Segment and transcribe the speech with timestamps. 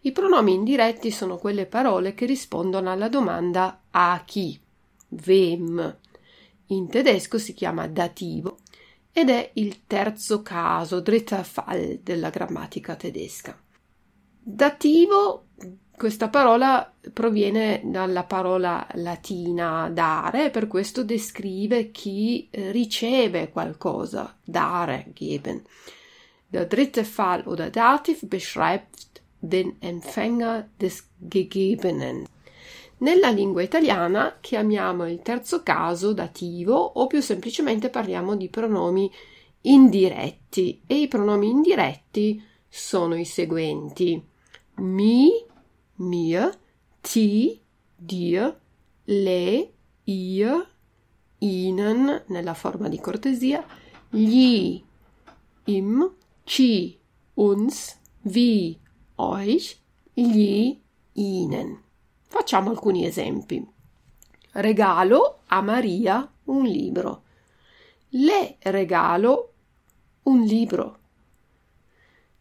[0.00, 4.60] I pronomi indiretti sono quelle parole che rispondono alla domanda a chi,
[5.24, 5.98] wem.
[6.66, 8.58] In tedesco si chiama dativo
[9.12, 13.56] ed è il terzo caso, dritter Fall, della grammatica tedesca.
[14.42, 15.44] Dativo,
[16.00, 25.10] questa parola proviene dalla parola latina dare, per questo descrive chi eh, riceve qualcosa, dare,
[25.12, 25.62] geben.
[26.46, 32.24] Der dritte Fall oder Dativ beschreibt den Empfänger des Gegebenen.
[33.00, 39.12] Nella lingua italiana chiamiamo il terzo caso dativo o più semplicemente parliamo di pronomi
[39.60, 44.28] indiretti e i pronomi indiretti sono i seguenti
[44.80, 45.30] mi,
[46.00, 46.58] mir,
[47.00, 47.60] ti,
[47.96, 48.56] dir,
[49.06, 49.72] le,
[50.04, 50.66] ihr,
[51.38, 53.64] ihnen nella forma di cortesia,
[54.10, 54.82] gli,
[55.64, 56.10] im,
[56.44, 56.98] ci,
[57.34, 58.78] uns, vi,
[59.16, 59.78] euch,
[60.14, 60.78] gli,
[61.12, 61.82] ihnen.
[62.28, 63.66] Facciamo alcuni esempi.
[64.52, 67.22] Regalo a Maria un libro.
[68.10, 69.52] Le regalo
[70.24, 70.98] un libro.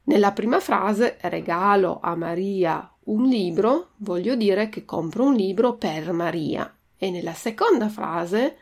[0.04, 6.12] Nella prima frase regalo a Maria un libro, voglio dire che compro un libro per
[6.12, 6.74] Maria.
[6.98, 8.58] E nella seconda frase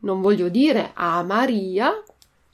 [0.00, 1.92] non voglio dire a Maria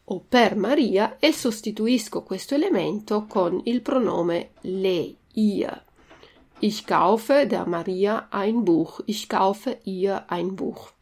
[0.04, 5.84] o per Maria e sostituisco questo elemento con il pronome le, ihr.
[6.58, 9.02] Ich kaufe der Maria ein Buch.
[9.06, 10.92] Ich kaufe ihr ein Buch.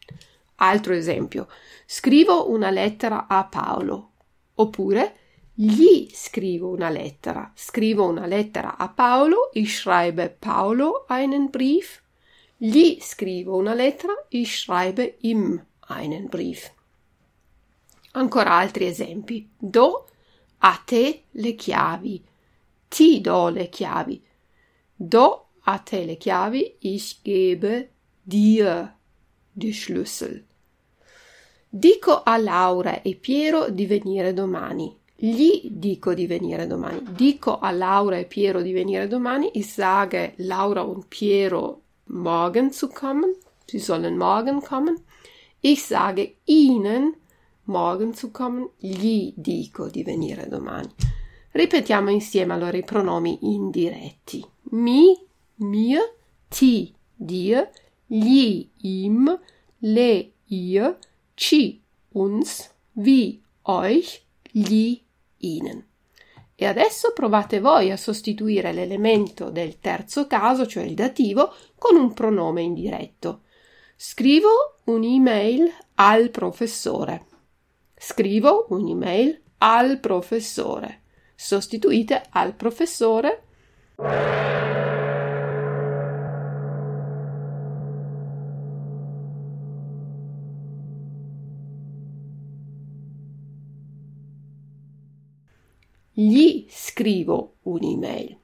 [0.56, 1.48] Altro esempio.
[1.86, 4.10] Scrivo una lettera a Paolo.
[4.54, 5.17] Oppure
[5.60, 7.50] gli scrivo una lettera.
[7.52, 9.50] Scrivo una lettera a Paolo.
[9.54, 12.00] Ich schreibe Paolo einen Brief.
[12.56, 14.12] Gli scrivo una lettera.
[14.28, 16.72] Ich schreibe ihm einen Brief.
[18.12, 19.50] Ancora altri esempi.
[19.58, 20.06] Do
[20.58, 22.24] a te le chiavi.
[22.86, 24.24] Ti do le chiavi.
[24.94, 27.90] Do a te le chiavi, ich gebe
[28.22, 28.94] dir
[29.52, 30.44] die Schlüssel.
[31.68, 35.06] Dico a Laura e Piero di venire domani.
[35.20, 37.02] Gli dico di venire domani.
[37.10, 39.50] Dico a Laura e Piero di venire domani.
[39.54, 43.34] Ich sage Laura und Piero, morgen zu kommen.
[43.66, 45.02] Sie sollen morgen kommen.
[45.58, 47.16] Ich sage Ihnen,
[47.64, 48.70] morgen zu kommen.
[48.78, 50.88] Gli dico di venire domani.
[51.50, 54.46] Ripetiamo insieme allora i pronomi indiretti.
[54.70, 55.18] Mi,
[55.56, 56.14] mir,
[56.48, 57.68] ti, dir,
[58.06, 59.36] gli, ihm,
[59.78, 60.96] le, ihr,
[61.34, 61.82] ci,
[62.12, 64.22] uns, vi, euch,
[64.52, 65.06] gli,
[65.38, 65.86] ihnen.
[66.54, 72.12] E adesso provate voi a sostituire l'elemento del terzo caso, cioè il dativo, con un
[72.12, 73.42] pronome indiretto.
[73.94, 77.26] Scrivo un'email al professore.
[77.96, 81.02] Scrivo un'email al professore.
[81.34, 83.42] Sostituite al professore.
[96.20, 98.36] Gli scrivo un'email.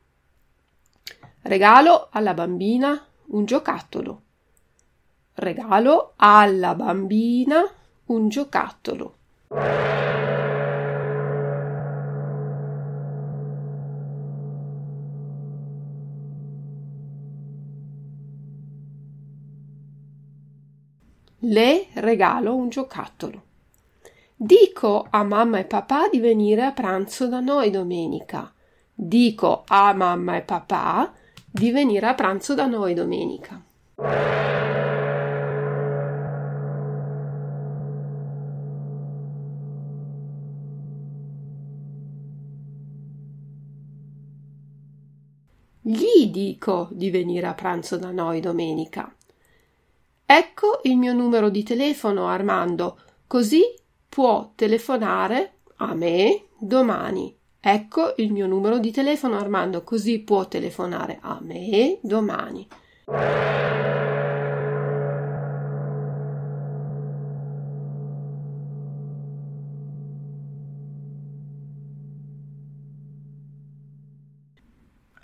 [1.43, 4.23] Regalo alla bambina un giocattolo.
[5.32, 7.69] Regalo alla bambina
[8.05, 9.17] un giocattolo.
[21.41, 23.43] Le regalo un giocattolo.
[24.44, 28.52] Dico a mamma e papà di venire a pranzo da noi domenica.
[28.93, 31.14] Dico a mamma e papà
[31.50, 33.58] di venire a pranzo da noi domenica.
[45.81, 49.11] Gli dico di venire a pranzo da noi domenica.
[50.26, 53.62] Ecco il mio numero di telefono, Armando, così
[54.14, 57.37] può telefonare a me domani.
[57.58, 62.64] Ecco il mio numero di telefono, Armando, così può telefonare a me domani.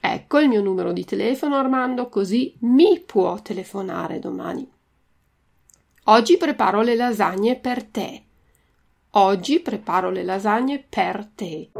[0.00, 4.68] Ecco il mio numero di telefono, Armando, così mi può telefonare domani.
[6.06, 8.24] Oggi preparo le lasagne per te.
[9.14, 11.70] Oggi preparo le lasagne per te.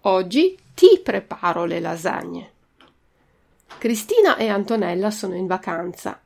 [0.00, 2.50] Oggi ti preparo le lasagne.
[3.78, 6.20] Cristina e Antonella sono in vacanza.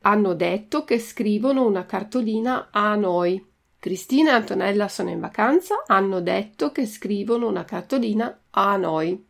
[0.00, 3.49] Hanno detto che scrivono una cartolina a noi.
[3.80, 9.26] Cristina e Antonella sono in vacanza, hanno detto che scrivono una cartolina a noi.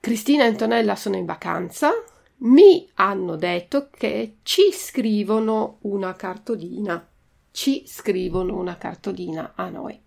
[0.00, 1.92] Cristina e Antonella sono in vacanza,
[2.38, 7.08] mi hanno detto che ci scrivono una cartolina.
[7.52, 10.00] Ci scrivono una cartolina a noi.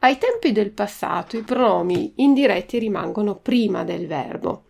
[0.00, 4.64] Ai tempi del passato i pronomi indiretti rimangono prima del verbo.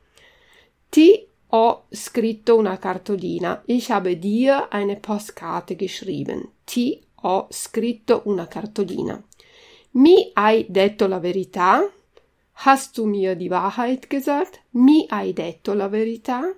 [0.89, 3.63] Ti ho scritto una cartolina.
[3.67, 6.49] Ich habe dir eine Postkarte geschrieben.
[6.65, 9.23] Ti ho scritto una cartolina.
[9.93, 11.91] Mi hai detto la verità?
[12.65, 14.61] Hast du mir die Wahrheit gesagt?
[14.71, 16.55] Mi hai detto la verità?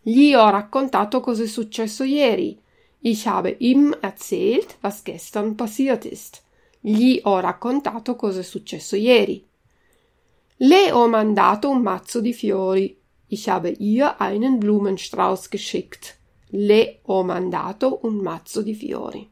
[0.00, 2.58] Gli ho raccontato cosa è successo ieri.
[3.00, 6.42] Ich habe ihm erzählt, was gestern passiert ist.
[6.80, 9.44] Gli ho raccontato cosa è successo ieri.
[10.56, 12.96] Le ho mandato un mazzo di fiori.
[13.28, 16.16] Ich habe ihr einen Blumenstrauß geschickt.
[16.50, 19.30] Le ho mandato un mazzo di fiori.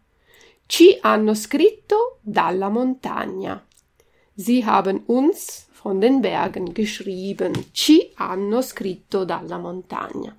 [0.67, 3.65] Ci hanno scritto dalla montagna.
[4.35, 7.53] Sie haben uns von den Bergen geschrieben.
[7.73, 10.37] Ci hanno scritto dalla montagna.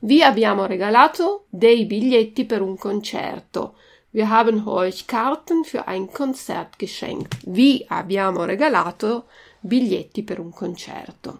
[0.00, 3.76] Vi abbiamo regalato dei biglietti per un concerto.
[4.12, 7.36] Wir haben euch Karten für ein Konzert geschenkt.
[7.46, 9.26] Vi abbiamo regalato
[9.60, 11.38] biglietti per un concerto.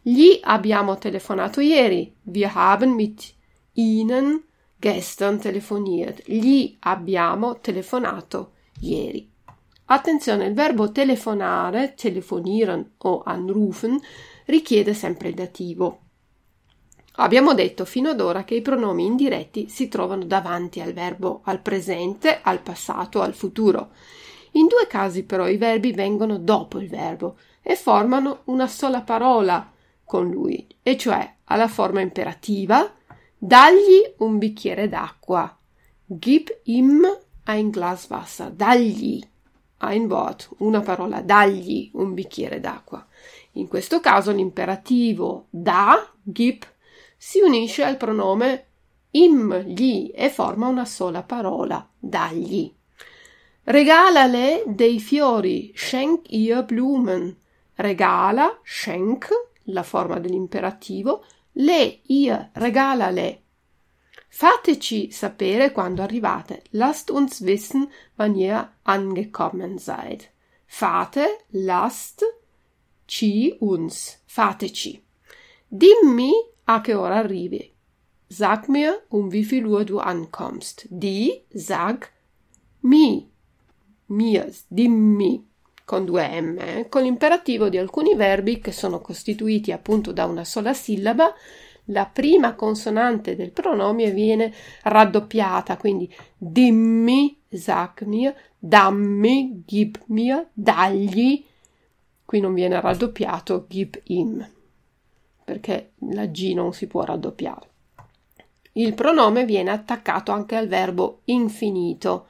[0.00, 2.14] Gli abbiamo telefonato ieri.
[2.22, 3.34] Wir haben mit
[3.74, 4.44] ihnen
[4.80, 6.22] gestern telefoniert.
[6.26, 9.30] Gli abbiamo telefonato ieri.
[9.88, 14.00] Attenzione, il verbo telefonare, telefonieren o anrufen
[14.46, 16.05] richiede sempre il dativo.
[17.16, 21.60] Abbiamo detto fino ad ora che i pronomi indiretti si trovano davanti al verbo al
[21.60, 23.90] presente, al passato, al futuro.
[24.52, 29.72] In due casi però i verbi vengono dopo il verbo e formano una sola parola
[30.04, 32.94] con lui, e cioè alla forma imperativa
[33.36, 35.56] dagli un bicchiere d'acqua.
[36.04, 37.04] Gib ihm
[37.44, 38.50] ein Glas Wasser.
[38.50, 39.20] Dagli.
[39.78, 43.04] ein Wort, una parola, dagli un bicchiere d'acqua.
[43.52, 46.62] In questo caso l'imperativo da, gib,
[47.16, 48.66] si unisce al pronome
[49.12, 52.72] im, gli e forma una sola parola, dagli.
[53.64, 57.36] Regalale dei fiori, schenk ihr Blumen.
[57.74, 59.28] Regala, schenk,
[59.64, 63.42] la forma dell'imperativo, le, ihr, regalale.
[64.28, 66.62] Fateci sapere quando arrivate.
[66.70, 70.30] Lasst uns wissen, wann ihr angekommen seid.
[70.66, 72.22] Fate, lasst,
[73.06, 74.20] ci, uns.
[74.26, 75.02] Fateci.
[75.66, 76.32] Dimmi
[76.66, 77.72] a che ora arrivi.
[78.28, 80.86] Sag mir, um wie viel Uhr du ankommst.
[80.88, 82.10] Die, sag,
[82.80, 83.28] mi.
[84.06, 85.44] Mir, dimmi
[85.86, 90.44] con due M, eh, con l'imperativo di alcuni verbi che sono costituiti appunto da una
[90.44, 91.32] sola sillaba,
[91.90, 101.44] la prima consonante del pronomine viene raddoppiata, quindi dimmi, sag mir, dammi, gib mir, dagli,
[102.24, 104.44] qui non viene raddoppiato, gib ihm,
[105.46, 107.68] perché la G non si può raddoppiare.
[108.72, 112.26] Il pronome viene attaccato anche al verbo infinito,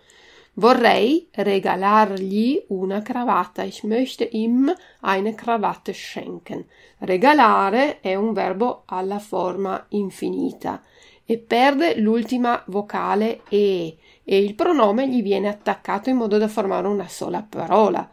[0.59, 3.63] Vorrei regalargli una cravatta.
[3.63, 6.65] Ich möchte ihm eine Krawatte schenken.
[7.01, 10.81] Regalare è un verbo alla forma infinita
[11.27, 16.89] e perde l'ultima vocale e e il pronome gli viene attaccato in modo da formare
[16.89, 18.11] una sola parola.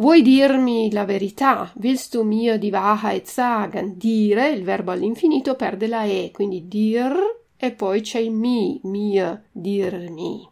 [0.00, 1.72] Vuoi dirmi la verità?
[1.74, 3.96] Willst du mir die Wahrheit sagen?
[3.96, 7.16] Dire, il verbo all'infinito, perde la e, quindi dir
[7.56, 10.48] e poi c'è il mi, mir, dirmi.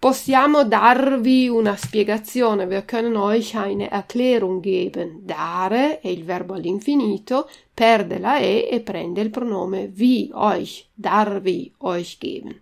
[0.00, 5.20] Possiamo darvi una spiegazione, wir können euch eine Erklärung geben.
[5.22, 11.72] Dare è il verbo all'infinito, perde la e e prende il pronome vi, euch, darvi,
[11.78, 12.60] euch geben.